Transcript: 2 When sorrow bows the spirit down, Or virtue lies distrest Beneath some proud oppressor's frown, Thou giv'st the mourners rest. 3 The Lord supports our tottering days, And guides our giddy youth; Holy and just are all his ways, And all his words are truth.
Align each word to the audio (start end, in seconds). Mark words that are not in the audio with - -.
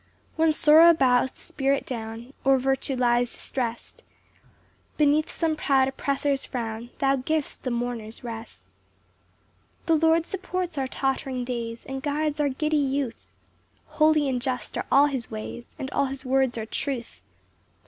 2 0.35 0.41
When 0.41 0.51
sorrow 0.51 0.93
bows 0.95 1.29
the 1.29 1.41
spirit 1.41 1.85
down, 1.85 2.33
Or 2.43 2.57
virtue 2.57 2.95
lies 2.95 3.31
distrest 3.33 4.01
Beneath 4.97 5.29
some 5.29 5.55
proud 5.55 5.87
oppressor's 5.87 6.43
frown, 6.43 6.89
Thou 6.97 7.17
giv'st 7.17 7.61
the 7.61 7.69
mourners 7.69 8.23
rest. 8.23 8.63
3 9.85 9.85
The 9.99 10.07
Lord 10.07 10.25
supports 10.25 10.79
our 10.79 10.87
tottering 10.87 11.45
days, 11.45 11.85
And 11.85 12.01
guides 12.01 12.39
our 12.39 12.49
giddy 12.49 12.77
youth; 12.77 13.31
Holy 13.85 14.27
and 14.27 14.41
just 14.41 14.75
are 14.75 14.87
all 14.91 15.05
his 15.05 15.29
ways, 15.29 15.75
And 15.77 15.91
all 15.91 16.05
his 16.07 16.25
words 16.25 16.57
are 16.57 16.65
truth. 16.65 17.21